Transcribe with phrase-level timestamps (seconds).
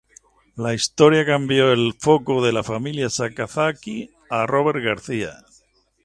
[0.55, 5.43] La historia cambió el foco de la familia Sakazaki a Robert García.